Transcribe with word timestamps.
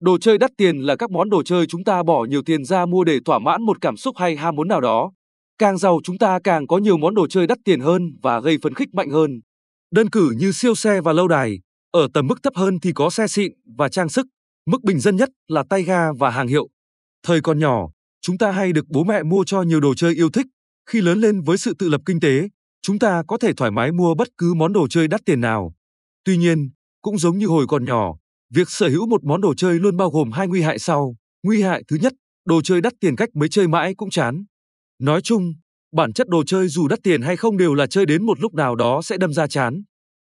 Đồ 0.00 0.18
chơi 0.18 0.38
đắt 0.38 0.50
tiền 0.56 0.78
là 0.78 0.96
các 0.96 1.10
món 1.10 1.30
đồ 1.30 1.42
chơi 1.42 1.66
chúng 1.66 1.84
ta 1.84 2.02
bỏ 2.02 2.24
nhiều 2.24 2.42
tiền 2.42 2.64
ra 2.64 2.86
mua 2.86 3.04
để 3.04 3.18
thỏa 3.24 3.38
mãn 3.38 3.62
một 3.62 3.80
cảm 3.80 3.96
xúc 3.96 4.16
hay 4.18 4.36
ham 4.36 4.56
muốn 4.56 4.68
nào 4.68 4.80
đó. 4.80 5.12
Càng 5.58 5.78
giàu 5.78 6.00
chúng 6.04 6.18
ta 6.18 6.38
càng 6.44 6.66
có 6.66 6.78
nhiều 6.78 6.96
món 6.96 7.14
đồ 7.14 7.26
chơi 7.26 7.46
đắt 7.46 7.58
tiền 7.64 7.80
hơn 7.80 8.16
và 8.22 8.40
gây 8.40 8.58
phấn 8.62 8.74
khích 8.74 8.94
mạnh 8.94 9.10
hơn. 9.10 9.40
Đơn 9.90 10.10
cử 10.10 10.34
như 10.38 10.52
siêu 10.52 10.74
xe 10.74 11.00
và 11.00 11.12
lâu 11.12 11.28
đài, 11.28 11.60
ở 11.90 12.08
tầm 12.14 12.26
mức 12.26 12.42
thấp 12.42 12.52
hơn 12.56 12.80
thì 12.80 12.92
có 12.92 13.10
xe 13.10 13.26
xịn 13.26 13.52
và 13.78 13.88
trang 13.88 14.08
sức, 14.08 14.26
mức 14.66 14.84
bình 14.84 15.00
dân 15.00 15.16
nhất 15.16 15.28
là 15.48 15.64
tay 15.70 15.82
ga 15.82 16.12
và 16.12 16.30
hàng 16.30 16.48
hiệu. 16.48 16.68
Thời 17.22 17.40
còn 17.40 17.58
nhỏ, 17.58 17.88
chúng 18.20 18.38
ta 18.38 18.50
hay 18.50 18.72
được 18.72 18.88
bố 18.88 19.04
mẹ 19.04 19.22
mua 19.22 19.44
cho 19.44 19.62
nhiều 19.62 19.80
đồ 19.80 19.94
chơi 19.94 20.14
yêu 20.14 20.30
thích. 20.30 20.46
Khi 20.90 21.00
lớn 21.00 21.20
lên 21.20 21.40
với 21.40 21.58
sự 21.58 21.74
tự 21.78 21.88
lập 21.88 22.00
kinh 22.06 22.20
tế, 22.20 22.48
chúng 22.82 22.98
ta 22.98 23.22
có 23.28 23.38
thể 23.38 23.52
thoải 23.52 23.70
mái 23.70 23.92
mua 23.92 24.14
bất 24.14 24.28
cứ 24.38 24.54
món 24.54 24.72
đồ 24.72 24.88
chơi 24.88 25.08
đắt 25.08 25.20
tiền 25.24 25.40
nào. 25.40 25.74
Tuy 26.24 26.36
nhiên, 26.36 26.70
cũng 27.02 27.18
giống 27.18 27.38
như 27.38 27.46
hồi 27.46 27.66
còn 27.68 27.84
nhỏ, 27.84 28.18
việc 28.54 28.70
sở 28.70 28.88
hữu 28.88 29.06
một 29.06 29.24
món 29.24 29.40
đồ 29.40 29.54
chơi 29.54 29.78
luôn 29.78 29.96
bao 29.96 30.10
gồm 30.10 30.32
hai 30.32 30.48
nguy 30.48 30.62
hại 30.62 30.78
sau. 30.78 31.16
Nguy 31.42 31.62
hại 31.62 31.82
thứ 31.88 31.96
nhất, 32.02 32.12
đồ 32.44 32.62
chơi 32.62 32.80
đắt 32.80 32.92
tiền 33.00 33.16
cách 33.16 33.28
mới 33.34 33.48
chơi 33.48 33.68
mãi 33.68 33.94
cũng 33.94 34.10
chán. 34.10 34.44
Nói 34.98 35.20
chung, 35.22 35.54
bản 35.92 36.12
chất 36.12 36.28
đồ 36.28 36.44
chơi 36.44 36.68
dù 36.68 36.88
đắt 36.88 36.98
tiền 37.02 37.22
hay 37.22 37.36
không 37.36 37.56
đều 37.56 37.74
là 37.74 37.86
chơi 37.86 38.06
đến 38.06 38.26
một 38.26 38.40
lúc 38.40 38.54
nào 38.54 38.74
đó 38.74 39.02
sẽ 39.02 39.16
đâm 39.16 39.32
ra 39.32 39.46
chán. 39.46 39.82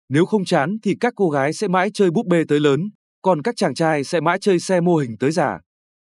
Nếu 0.08 0.26
không 0.26 0.44
chán 0.44 0.76
thì 0.82 0.96
các 1.00 1.12
cô 1.16 1.30
gái 1.30 1.52
sẽ 1.52 1.68
mãi 1.68 1.90
chơi 1.94 2.10
búp 2.10 2.26
bê 2.26 2.44
tới 2.48 2.60
lớn, 2.60 2.90
còn 3.22 3.42
các 3.42 3.56
chàng 3.56 3.74
trai 3.74 4.04
sẽ 4.04 4.20
mãi 4.20 4.38
chơi 4.40 4.60
xe 4.60 4.80
mô 4.80 4.96
hình 4.96 5.16
tới 5.20 5.32
già. 5.32 5.58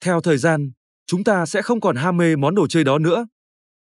Theo 0.05 0.20
thời 0.20 0.39
gian, 0.39 0.70
chúng 1.06 1.25
ta 1.25 1.47
sẽ 1.47 1.62
không 1.62 1.81
còn 1.81 1.97
ham 1.97 2.17
mê 2.17 2.37
món 2.37 2.55
đồ 2.55 2.67
chơi 2.69 2.84
đó 2.84 2.98
nữa. 2.98 3.27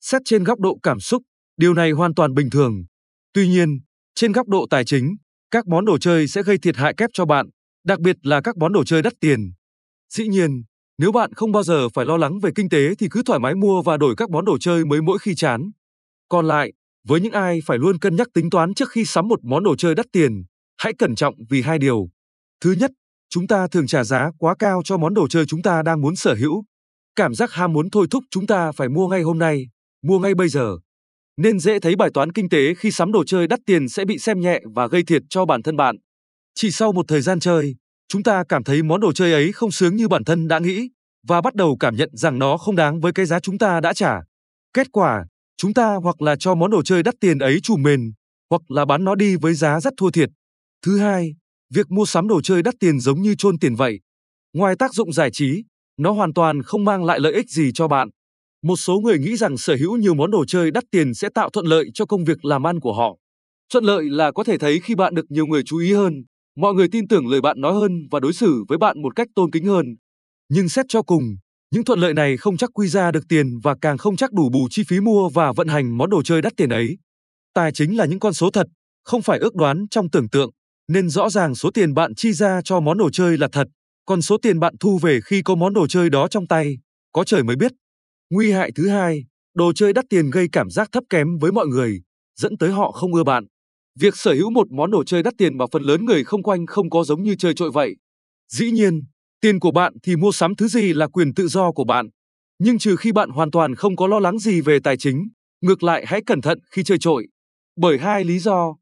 Xét 0.02 0.22
trên 0.26 0.44
góc 0.44 0.60
độ 0.60 0.80
cảm 0.84 1.00
xúc, 1.00 1.24
điều 1.58 1.74
này 1.74 1.92
hoàn 1.92 2.16
toàn 2.16 2.34
bình 2.34 2.50
thường. 2.50 2.86
Tuy 3.34 3.48
nhiên, 3.48 3.80
trên 4.16 4.32
góc 4.32 4.48
độ 4.48 4.68
tài 4.70 4.86
chính, 4.86 5.16
các 5.52 5.68
món 5.68 5.86
đồ 5.86 5.98
chơi 5.98 6.28
sẽ 6.28 6.44
gây 6.44 6.58
thiệt 6.58 6.76
hại 6.76 6.94
kép 6.98 7.10
cho 7.14 7.26
bạn, 7.26 7.50
đặc 7.86 8.00
biệt 8.00 8.16
là 8.22 8.42
các 8.42 8.58
món 8.58 8.74
đồ 8.74 8.84
chơi 8.84 9.02
đắt 9.02 9.14
tiền. 9.20 9.54
Dĩ 10.14 10.28
nhiên, 10.28 10.64
nếu 10.98 11.12
bạn 11.12 11.34
không 11.34 11.52
bao 11.52 11.64
giờ 11.64 11.90
phải 11.90 12.06
lo 12.06 12.18
lắng 12.18 12.40
về 12.40 12.52
kinh 12.56 12.70
tế 12.70 12.96
thì 12.96 13.08
cứ 13.12 13.24
thoải 13.26 13.40
mái 13.40 13.56
mua 13.56 13.82
và 13.82 13.98
đổi 13.98 14.16
các 14.18 14.30
món 14.30 14.46
đồ 14.46 14.58
chơi 14.58 14.86
mới 14.86 15.02
mỗi 15.02 15.20
khi 15.20 15.36
chán. 15.36 15.72
Còn 16.30 16.48
lại, 16.48 16.74
với 17.08 17.22
những 17.22 17.32
ai 17.32 17.60
phải 17.66 17.78
luôn 17.78 18.00
cân 18.00 18.16
nhắc 18.16 18.28
tính 18.34 18.50
toán 18.50 18.74
trước 18.74 18.92
khi 18.92 19.06
sắm 19.06 19.28
một 19.28 19.40
món 19.44 19.64
đồ 19.64 19.76
chơi 19.76 19.96
đắt 19.96 20.06
tiền, 20.12 20.44
hãy 20.78 20.94
cẩn 21.00 21.16
trọng 21.16 21.36
vì 21.50 21.62
hai 21.62 21.80
điều. 21.80 22.10
Thứ 22.62 22.72
nhất, 22.72 22.92
chúng 23.30 23.48
ta 23.48 23.68
thường 23.68 23.88
trả 23.88 24.04
giá 24.04 24.32
quá 24.38 24.56
cao 24.60 24.82
cho 24.86 24.98
món 24.98 25.14
đồ 25.14 25.28
chơi 25.28 25.46
chúng 25.46 25.62
ta 25.62 25.82
đang 25.82 26.02
muốn 26.02 26.16
sở 26.16 26.34
hữu. 26.34 26.64
Cảm 27.16 27.36
giác 27.36 27.52
ham 27.52 27.74
muốn 27.74 27.90
thôi 27.90 28.08
thúc 28.12 28.24
chúng 28.32 28.48
ta 28.48 28.72
phải 28.72 28.90
mua 28.90 29.08
ngay 29.08 29.22
hôm 29.22 29.40
nay, 29.40 29.66
mua 30.04 30.20
ngay 30.20 30.36
bây 30.36 30.50
giờ. 30.50 30.78
Nên 31.38 31.60
dễ 31.60 31.80
thấy 31.80 31.96
bài 31.96 32.10
toán 32.14 32.32
kinh 32.32 32.50
tế 32.50 32.74
khi 32.76 32.92
sắm 32.92 33.12
đồ 33.12 33.24
chơi 33.24 33.48
đắt 33.48 33.60
tiền 33.66 33.90
sẽ 33.90 34.06
bị 34.06 34.18
xem 34.18 34.40
nhẹ 34.40 34.62
và 34.76 34.88
gây 34.88 35.04
thiệt 35.04 35.22
cho 35.30 35.46
bản 35.46 35.64
thân 35.64 35.78
bạn. 35.78 35.96
Chỉ 36.56 36.72
sau 36.72 36.92
một 36.92 37.06
thời 37.08 37.22
gian 37.22 37.40
chơi, 37.40 37.76
chúng 38.08 38.24
ta 38.24 38.44
cảm 38.50 38.64
thấy 38.64 38.84
món 38.84 39.02
đồ 39.02 39.14
chơi 39.14 39.34
ấy 39.34 39.52
không 39.52 39.72
sướng 39.72 39.96
như 39.96 40.08
bản 40.08 40.24
thân 40.24 40.48
đã 40.48 40.60
nghĩ 40.60 40.90
và 41.28 41.42
bắt 41.42 41.56
đầu 41.56 41.78
cảm 41.80 41.96
nhận 41.96 42.10
rằng 42.14 42.40
nó 42.40 42.58
không 42.58 42.76
đáng 42.76 43.00
với 43.00 43.14
cái 43.14 43.26
giá 43.26 43.40
chúng 43.40 43.58
ta 43.58 43.80
đã 43.80 43.94
trả. 43.94 44.20
Kết 44.74 44.92
quả, 44.92 45.26
chúng 45.58 45.74
ta 45.74 45.96
hoặc 45.96 46.22
là 46.22 46.36
cho 46.40 46.56
món 46.56 46.72
đồ 46.72 46.84
chơi 46.84 47.04
đắt 47.04 47.16
tiền 47.22 47.40
ấy 47.40 47.60
trù 47.60 47.78
mền, 47.78 48.12
hoặc 48.50 48.62
là 48.72 48.86
bán 48.86 49.04
nó 49.04 49.16
đi 49.16 49.36
với 49.36 49.54
giá 49.54 49.80
rất 49.80 49.94
thua 49.98 50.12
thiệt. 50.12 50.30
Thứ 50.86 51.00
hai, 51.00 51.36
việc 51.74 51.92
mua 51.92 52.06
sắm 52.06 52.28
đồ 52.28 52.42
chơi 52.42 52.64
đắt 52.64 52.74
tiền 52.80 53.00
giống 53.00 53.22
như 53.22 53.36
chôn 53.36 53.60
tiền 53.60 53.76
vậy. 53.76 54.00
Ngoài 54.54 54.76
tác 54.76 54.94
dụng 54.94 55.14
giải 55.14 55.30
trí, 55.32 55.64
nó 55.98 56.12
hoàn 56.12 56.34
toàn 56.34 56.64
không 56.64 56.86
mang 56.86 57.04
lại 57.04 57.20
lợi 57.20 57.34
ích 57.34 57.50
gì 57.50 57.72
cho 57.74 57.88
bạn. 57.88 58.10
Một 58.64 58.76
số 58.76 59.00
người 59.00 59.20
nghĩ 59.20 59.38
rằng 59.38 59.58
sở 59.58 59.76
hữu 59.76 59.98
nhiều 59.98 60.14
món 60.14 60.32
đồ 60.32 60.46
chơi 60.46 60.72
đắt 60.72 60.84
tiền 60.92 61.14
sẽ 61.14 61.30
tạo 61.36 61.50
thuận 61.50 61.66
lợi 61.66 61.86
cho 61.94 62.06
công 62.06 62.24
việc 62.24 62.46
làm 62.46 62.68
ăn 62.68 62.80
của 62.80 62.94
họ. 62.94 63.18
Thuận 63.74 63.84
lợi 63.84 64.06
là 64.10 64.32
có 64.32 64.44
thể 64.44 64.58
thấy 64.58 64.80
khi 64.80 64.96
bạn 64.96 65.16
được 65.16 65.26
nhiều 65.30 65.46
người 65.46 65.64
chú 65.66 65.78
ý 65.78 65.94
hơn, 65.94 66.24
mọi 66.56 66.74
người 66.74 66.88
tin 66.92 67.08
tưởng 67.08 67.28
lời 67.28 67.42
bạn 67.42 67.62
nói 67.62 67.74
hơn 67.74 68.08
và 68.12 68.20
đối 68.20 68.34
xử 68.34 68.64
với 68.68 68.78
bạn 68.78 69.02
một 69.02 69.16
cách 69.16 69.28
tôn 69.36 69.52
kính 69.52 69.66
hơn. 69.66 69.86
Nhưng 70.50 70.70
xét 70.70 70.86
cho 70.90 71.02
cùng, 71.02 71.24
những 71.72 71.86
thuận 71.86 72.00
lợi 72.00 72.14
này 72.14 72.38
không 72.38 72.58
chắc 72.58 72.70
quy 72.74 72.88
ra 72.88 73.12
được 73.12 73.24
tiền 73.30 73.60
và 73.64 73.76
càng 73.82 73.98
không 73.98 74.16
chắc 74.16 74.34
đủ 74.34 74.50
bù 74.50 74.68
chi 74.70 74.84
phí 74.88 75.00
mua 75.00 75.30
và 75.30 75.52
vận 75.52 75.68
hành 75.68 75.98
món 75.98 76.10
đồ 76.10 76.24
chơi 76.24 76.42
đắt 76.42 76.54
tiền 76.58 76.70
ấy. 76.70 76.98
Tài 77.54 77.72
chính 77.72 77.98
là 77.98 78.06
những 78.06 78.20
con 78.20 78.34
số 78.34 78.50
thật, 78.52 78.68
không 79.04 79.22
phải 79.22 79.40
ước 79.40 79.56
đoán 79.56 79.86
trong 79.92 80.10
tưởng 80.10 80.30
tượng, 80.30 80.50
nên 80.88 81.10
rõ 81.10 81.30
ràng 81.30 81.56
số 81.56 81.72
tiền 81.74 81.94
bạn 81.94 82.16
chi 82.16 82.34
ra 82.34 82.62
cho 82.64 82.80
món 82.80 82.98
đồ 82.98 83.10
chơi 83.10 83.38
là 83.38 83.48
thật, 83.52 83.68
còn 84.06 84.22
số 84.22 84.38
tiền 84.42 84.60
bạn 84.60 84.76
thu 84.80 84.98
về 84.98 85.20
khi 85.26 85.42
có 85.42 85.56
món 85.56 85.74
đồ 85.74 85.88
chơi 85.88 86.10
đó 86.10 86.28
trong 86.28 86.48
tay, 86.48 86.76
có 87.12 87.24
trời 87.24 87.44
mới 87.44 87.56
biết. 87.56 87.72
Nguy 88.30 88.52
hại 88.52 88.72
thứ 88.76 88.90
hai, 88.90 89.24
đồ 89.56 89.74
chơi 89.74 89.94
đắt 89.94 90.06
tiền 90.10 90.30
gây 90.30 90.48
cảm 90.52 90.70
giác 90.70 90.90
thấp 90.92 91.04
kém 91.10 91.38
với 91.38 91.52
mọi 91.52 91.68
người, 91.68 92.02
dẫn 92.40 92.58
tới 92.58 92.72
họ 92.72 92.92
không 92.92 93.14
ưa 93.14 93.24
bạn. 93.24 93.46
Việc 94.00 94.16
sở 94.16 94.34
hữu 94.34 94.50
một 94.50 94.72
món 94.72 94.92
đồ 94.92 95.04
chơi 95.04 95.24
đắt 95.24 95.34
tiền 95.38 95.58
mà 95.58 95.66
phần 95.72 95.84
lớn 95.84 96.06
người 96.06 96.24
không 96.24 96.44
quanh 96.44 96.66
không 96.66 96.90
có 96.90 97.04
giống 97.04 97.24
như 97.24 97.36
chơi 97.36 97.54
trội 97.54 97.72
vậy. 97.72 97.96
Dĩ 98.52 98.72
nhiên, 98.72 99.02
tiền 99.42 99.60
của 99.60 99.72
bạn 99.72 99.94
thì 100.04 100.16
mua 100.16 100.32
sắm 100.32 100.56
thứ 100.56 100.68
gì 100.68 100.94
là 100.94 101.08
quyền 101.08 101.34
tự 101.34 101.48
do 101.48 101.72
của 101.72 101.84
bạn. 101.84 102.10
Nhưng 102.60 102.78
trừ 102.78 102.96
khi 102.96 103.12
bạn 103.12 103.30
hoàn 103.30 103.52
toàn 103.52 103.76
không 103.76 103.96
có 103.96 104.08
lo 104.08 104.20
lắng 104.20 104.40
gì 104.40 104.62
về 104.62 104.80
tài 104.84 104.98
chính, 104.98 105.28
ngược 105.62 105.84
lại 105.84 106.06
hãy 106.08 106.22
cẩn 106.26 106.42
thận 106.42 106.60
khi 106.72 106.84
chơi 106.84 106.98
trội. 106.98 107.28
Bởi 107.76 107.98
hai 107.98 108.24
lý 108.24 108.40
do. 108.40 108.76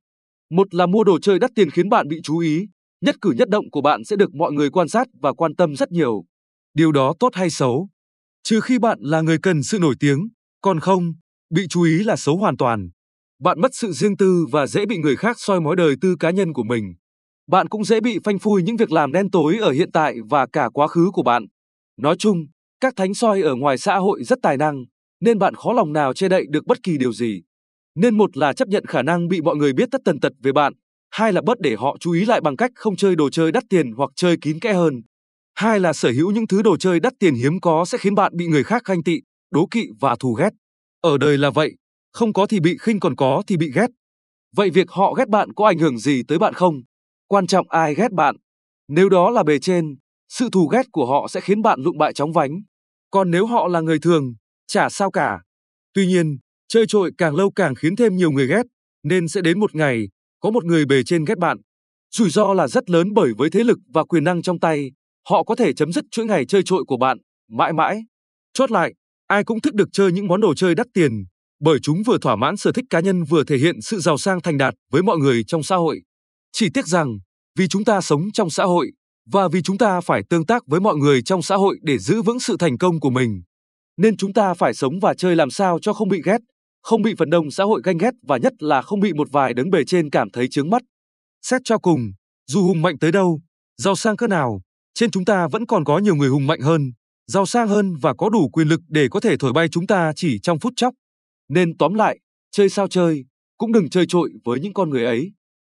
Một 0.50 0.74
là 0.74 0.86
mua 0.86 1.04
đồ 1.04 1.20
chơi 1.20 1.40
đắt 1.40 1.52
tiền 1.56 1.70
khiến 1.70 1.90
bạn 1.90 2.08
bị 2.08 2.20
chú 2.24 2.38
ý, 2.38 2.68
nhất 3.02 3.16
cử 3.22 3.32
nhất 3.38 3.50
động 3.50 3.72
của 3.72 3.82
bạn 3.82 4.04
sẽ 4.04 4.16
được 4.16 4.36
mọi 4.36 4.52
người 4.52 4.70
quan 4.70 4.88
sát 4.88 5.08
và 5.22 5.34
quan 5.34 5.56
tâm 5.56 5.76
rất 5.76 5.92
nhiều. 5.92 6.26
Điều 6.74 6.92
đó 6.92 7.14
tốt 7.20 7.30
hay 7.36 7.50
xấu? 7.50 7.90
Trừ 8.44 8.62
khi 8.62 8.80
bạn 8.80 9.00
là 9.02 9.22
người 9.22 9.38
cần 9.38 9.64
sự 9.64 9.80
nổi 9.80 9.96
tiếng, 10.00 10.28
còn 10.62 10.80
không, 10.80 11.14
bị 11.50 11.68
chú 11.70 11.82
ý 11.82 12.04
là 12.04 12.16
xấu 12.16 12.38
hoàn 12.38 12.58
toàn. 12.58 12.90
Bạn 13.40 13.62
mất 13.62 13.76
sự 13.76 13.92
riêng 13.92 14.18
tư 14.18 14.46
và 14.52 14.68
dễ 14.68 14.86
bị 14.86 14.98
người 14.98 15.16
khác 15.16 15.36
soi 15.40 15.62
mói 15.62 15.76
đời 15.76 15.96
tư 16.02 16.16
cá 16.20 16.30
nhân 16.30 16.54
của 16.54 16.64
mình. 16.64 16.94
Bạn 17.48 17.68
cũng 17.68 17.84
dễ 17.84 18.00
bị 18.00 18.20
phanh 18.24 18.40
phui 18.40 18.64
những 18.64 18.78
việc 18.78 18.92
làm 18.92 19.12
đen 19.12 19.32
tối 19.32 19.58
ở 19.58 19.72
hiện 19.72 19.92
tại 19.92 20.16
và 20.30 20.48
cả 20.54 20.70
quá 20.74 20.88
khứ 20.88 21.10
của 21.14 21.24
bạn. 21.24 21.46
Nói 21.98 22.16
chung, 22.20 22.46
các 22.80 22.94
thánh 22.96 23.14
soi 23.14 23.42
ở 23.42 23.56
ngoài 23.56 23.78
xã 23.78 23.98
hội 23.98 24.24
rất 24.24 24.40
tài 24.42 24.58
năng, 24.58 24.86
nên 25.22 25.40
bạn 25.40 25.56
khó 25.56 25.74
lòng 25.74 25.94
nào 25.94 26.14
che 26.14 26.28
đậy 26.28 26.46
được 26.50 26.66
bất 26.66 26.84
kỳ 26.84 26.98
điều 26.98 27.14
gì. 27.14 27.42
Nên 27.96 28.18
một 28.18 28.38
là 28.38 28.54
chấp 28.54 28.68
nhận 28.68 28.86
khả 28.86 29.02
năng 29.02 29.28
bị 29.28 29.42
mọi 29.42 29.56
người 29.56 29.74
biết 29.74 29.90
tất 29.92 30.02
tần 30.06 30.20
tật 30.20 30.32
về 30.44 30.52
bạn, 30.52 30.74
hai 31.12 31.34
là 31.34 31.42
bớt 31.42 31.60
để 31.60 31.76
họ 31.76 31.98
chú 32.00 32.12
ý 32.12 32.26
lại 32.26 32.42
bằng 32.42 32.56
cách 32.56 32.72
không 32.76 32.96
chơi 32.96 33.16
đồ 33.16 33.30
chơi 33.30 33.52
đắt 33.52 33.64
tiền 33.70 33.92
hoặc 33.92 34.10
chơi 34.16 34.38
kín 34.42 34.60
kẽ 34.60 34.74
hơn. 34.74 35.02
Hai 35.56 35.80
là 35.80 35.94
sở 35.94 36.12
hữu 36.12 36.32
những 36.32 36.48
thứ 36.48 36.62
đồ 36.62 36.78
chơi 36.78 37.00
đắt 37.00 37.14
tiền 37.20 37.36
hiếm 37.36 37.60
có 37.60 37.86
sẽ 37.86 37.98
khiến 37.98 38.16
bạn 38.16 38.32
bị 38.36 38.48
người 38.48 38.64
khác 38.64 38.82
khanh 38.86 39.04
tị, 39.04 39.20
đố 39.52 39.68
kỵ 39.72 39.88
và 40.00 40.16
thù 40.20 40.34
ghét. 40.34 40.50
Ở 41.02 41.18
đời 41.18 41.38
là 41.38 41.50
vậy, 41.50 41.76
không 42.14 42.34
có 42.34 42.46
thì 42.46 42.60
bị 42.60 42.78
khinh 42.82 43.00
còn 43.00 43.16
có 43.16 43.44
thì 43.48 43.58
bị 43.58 43.72
ghét. 43.76 43.88
Vậy 44.56 44.70
việc 44.70 44.90
họ 44.90 45.14
ghét 45.14 45.30
bạn 45.30 45.54
có 45.54 45.66
ảnh 45.66 45.80
hưởng 45.80 45.98
gì 45.98 46.24
tới 46.28 46.40
bạn 46.40 46.54
không? 46.54 46.76
Quan 47.28 47.48
trọng 47.48 47.70
ai 47.70 47.96
ghét 47.96 48.12
bạn. 48.12 48.36
Nếu 48.88 49.10
đó 49.10 49.30
là 49.30 49.44
bề 49.44 49.60
trên, 49.60 49.96
sự 50.30 50.50
thù 50.52 50.68
ghét 50.68 50.84
của 50.92 51.06
họ 51.06 51.28
sẽ 51.28 51.42
khiến 51.42 51.62
bạn 51.62 51.80
lụng 51.82 51.98
bại 51.98 52.14
chóng 52.14 52.32
vánh. 52.32 52.52
Còn 53.12 53.32
nếu 53.32 53.46
họ 53.46 53.68
là 53.68 53.82
người 53.82 54.00
thường, 54.00 54.34
chả 54.68 54.90
sao 54.90 55.12
cả. 55.12 55.40
Tuy 55.94 56.06
nhiên, 56.06 56.38
chơi 56.68 56.86
trội 56.88 57.12
càng 57.18 57.36
lâu 57.36 57.52
càng 57.52 57.76
khiến 57.76 57.96
thêm 57.96 58.16
nhiều 58.16 58.32
người 58.32 58.48
ghét, 58.48 58.64
nên 59.04 59.28
sẽ 59.28 59.42
đến 59.42 59.60
một 59.60 59.76
ngày, 59.76 60.08
có 60.40 60.52
một 60.52 60.66
người 60.66 60.86
bề 60.86 61.04
trên 61.06 61.26
ghét 61.26 61.38
bạn. 61.38 61.58
Rủi 62.12 62.30
ro 62.30 62.54
là 62.54 62.68
rất 62.68 62.90
lớn 62.90 63.14
bởi 63.14 63.34
với 63.38 63.50
thế 63.50 63.64
lực 63.64 63.80
và 63.94 64.04
quyền 64.04 64.24
năng 64.24 64.42
trong 64.42 64.60
tay, 64.60 64.92
họ 65.30 65.44
có 65.44 65.56
thể 65.56 65.74
chấm 65.74 65.92
dứt 65.92 66.06
chuỗi 66.12 66.26
ngày 66.26 66.46
chơi 66.46 66.62
trội 66.66 66.84
của 66.88 66.98
bạn, 66.98 67.18
mãi 67.50 67.74
mãi. 67.74 68.02
Chốt 68.54 68.72
lại, 68.72 68.94
ai 69.28 69.44
cũng 69.44 69.62
thích 69.62 69.74
được 69.74 69.90
chơi 69.92 70.12
những 70.12 70.28
món 70.28 70.42
đồ 70.42 70.54
chơi 70.56 70.76
đắt 70.76 70.88
tiền, 70.94 71.26
bởi 71.64 71.80
chúng 71.82 72.04
vừa 72.04 72.18
thỏa 72.18 72.36
mãn 72.36 72.58
sở 72.58 72.72
thích 72.72 72.86
cá 72.90 73.00
nhân 73.00 73.24
vừa 73.24 73.44
thể 73.44 73.58
hiện 73.58 73.82
sự 73.82 74.00
giàu 74.00 74.18
sang 74.18 74.42
thành 74.42 74.58
đạt 74.58 74.74
với 74.92 75.04
mọi 75.04 75.18
người 75.18 75.44
trong 75.48 75.64
xã 75.64 75.76
hội. 75.76 76.02
Chỉ 76.52 76.70
tiếc 76.74 76.88
rằng, 76.88 77.18
vì 77.58 77.68
chúng 77.68 77.86
ta 77.86 78.02
sống 78.02 78.32
trong 78.34 78.50
xã 78.50 78.64
hội 78.64 78.92
và 79.32 79.48
vì 79.48 79.62
chúng 79.62 79.78
ta 79.78 80.02
phải 80.02 80.22
tương 80.30 80.46
tác 80.46 80.64
với 80.68 80.80
mọi 80.80 80.96
người 80.96 81.22
trong 81.22 81.42
xã 81.42 81.56
hội 81.56 81.78
để 81.82 81.98
giữ 81.98 82.22
vững 82.22 82.40
sự 82.40 82.56
thành 82.60 82.78
công 82.78 83.00
của 83.00 83.10
mình, 83.10 83.42
nên 83.98 84.18
chúng 84.18 84.34
ta 84.34 84.54
phải 84.54 84.74
sống 84.74 85.00
và 85.00 85.14
chơi 85.14 85.36
làm 85.36 85.50
sao 85.50 85.80
cho 85.82 85.94
không 85.94 86.10
bị 86.10 86.22
ghét, 86.26 86.38
không 86.82 87.02
bị 87.02 87.14
phần 87.18 87.30
đông 87.30 87.52
xã 87.52 87.64
hội 87.64 87.82
ganh 87.84 87.98
ghét 87.98 88.12
và 88.28 88.38
nhất 88.38 88.54
là 88.60 88.82
không 88.82 89.00
bị 89.00 89.14
một 89.14 89.28
vài 89.32 89.54
đứng 89.54 89.70
bề 89.70 89.84
trên 89.88 90.10
cảm 90.10 90.30
thấy 90.30 90.48
chướng 90.52 90.70
mắt. 90.70 90.82
Xét 91.42 91.62
cho 91.64 91.78
cùng, 91.78 92.12
dù 92.48 92.68
hùng 92.68 92.82
mạnh 92.82 92.98
tới 93.00 93.12
đâu, 93.12 93.42
giàu 93.78 93.96
sang 93.96 94.18
cỡ 94.18 94.28
nào, 94.28 94.62
trên 94.94 95.12
chúng 95.12 95.26
ta 95.26 95.48
vẫn 95.48 95.66
còn 95.66 95.84
có 95.84 95.98
nhiều 95.98 96.16
người 96.16 96.30
hùng 96.30 96.48
mạnh 96.48 96.62
hơn, 96.62 96.92
giàu 97.28 97.46
sang 97.46 97.68
hơn 97.68 97.96
và 98.02 98.14
có 98.14 98.30
đủ 98.30 98.50
quyền 98.50 98.68
lực 98.68 98.82
để 98.88 99.08
có 99.12 99.20
thể 99.20 99.38
thổi 99.38 99.54
bay 99.54 99.68
chúng 99.72 99.88
ta 99.88 100.14
chỉ 100.16 100.40
trong 100.40 100.60
phút 100.60 100.74
chốc. 100.76 100.94
Nên 101.50 101.78
tóm 101.78 101.94
lại, 101.94 102.20
chơi 102.52 102.70
sao 102.70 102.88
chơi, 102.88 103.26
cũng 103.58 103.72
đừng 103.72 103.90
chơi 103.90 104.06
trội 104.08 104.32
với 104.46 104.60
những 104.60 104.74
con 104.74 104.90
người 104.90 105.06
ấy. 105.06 105.32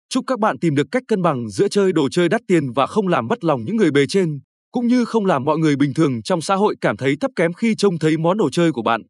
Chúc 0.09 0.25
các 0.27 0.39
bạn 0.39 0.59
tìm 0.59 0.75
được 0.75 0.87
cách 0.91 1.03
cân 1.09 1.23
bằng 1.23 1.49
giữa 1.51 1.69
chơi 1.69 1.93
đồ 1.93 2.09
chơi 2.09 2.29
đắt 2.29 2.41
tiền 2.49 2.73
và 2.73 2.87
không 2.87 3.09
làm 3.09 3.27
mất 3.27 3.45
lòng 3.45 3.65
những 3.65 3.77
người 3.77 3.91
bề 3.91 4.07
trên, 4.07 4.41
cũng 4.73 4.87
như 4.87 5.05
không 5.05 5.27
làm 5.27 5.45
mọi 5.45 5.59
người 5.59 5.77
bình 5.77 5.95
thường 5.95 6.23
trong 6.23 6.41
xã 6.41 6.55
hội 6.55 6.77
cảm 6.81 6.97
thấy 6.97 7.17
thấp 7.21 7.31
kém 7.37 7.53
khi 7.53 7.75
trông 7.75 7.99
thấy 7.99 8.17
món 8.17 8.39
đồ 8.39 8.51
chơi 8.51 8.73
của 8.73 8.83
bạn. 8.83 9.03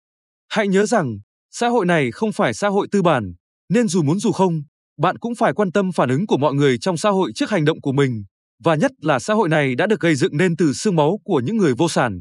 Hãy 0.48 0.68
nhớ 0.68 0.86
rằng, 0.86 1.18
xã 1.50 1.68
hội 1.68 1.86
này 1.86 2.10
không 2.10 2.32
phải 2.32 2.54
xã 2.54 2.68
hội 2.68 2.88
tư 2.90 3.02
bản, 3.02 3.32
nên 3.68 3.88
dù 3.88 4.02
muốn 4.02 4.18
dù 4.18 4.32
không, 4.32 4.62
bạn 4.98 5.18
cũng 5.18 5.34
phải 5.34 5.52
quan 5.52 5.72
tâm 5.72 5.92
phản 5.92 6.08
ứng 6.08 6.26
của 6.26 6.36
mọi 6.36 6.54
người 6.54 6.78
trong 6.78 6.96
xã 6.96 7.10
hội 7.10 7.32
trước 7.34 7.50
hành 7.50 7.64
động 7.64 7.80
của 7.80 7.92
mình, 7.92 8.24
và 8.64 8.74
nhất 8.74 8.92
là 9.00 9.18
xã 9.18 9.34
hội 9.34 9.48
này 9.48 9.74
đã 9.74 9.86
được 9.86 10.00
gây 10.00 10.14
dựng 10.14 10.36
nên 10.36 10.56
từ 10.56 10.72
xương 10.72 10.96
máu 10.96 11.18
của 11.24 11.40
những 11.44 11.56
người 11.56 11.74
vô 11.74 11.88
sản. 11.88 12.20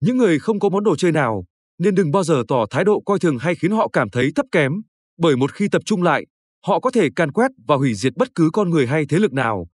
Những 0.00 0.16
người 0.16 0.38
không 0.38 0.60
có 0.60 0.68
món 0.68 0.84
đồ 0.84 0.96
chơi 0.96 1.12
nào, 1.12 1.44
nên 1.78 1.94
đừng 1.94 2.10
bao 2.10 2.24
giờ 2.24 2.42
tỏ 2.48 2.66
thái 2.70 2.84
độ 2.84 3.00
coi 3.00 3.18
thường 3.18 3.38
hay 3.38 3.54
khiến 3.54 3.70
họ 3.70 3.88
cảm 3.88 4.10
thấy 4.10 4.32
thấp 4.34 4.46
kém, 4.52 4.72
bởi 5.18 5.36
một 5.36 5.52
khi 5.52 5.68
tập 5.68 5.82
trung 5.84 6.02
lại, 6.02 6.26
họ 6.66 6.80
có 6.80 6.90
thể 6.90 7.08
can 7.16 7.32
quét 7.32 7.50
và 7.68 7.76
hủy 7.76 7.94
diệt 7.94 8.12
bất 8.16 8.28
cứ 8.34 8.50
con 8.52 8.70
người 8.70 8.86
hay 8.86 9.06
thế 9.08 9.18
lực 9.18 9.32
nào. 9.32 9.66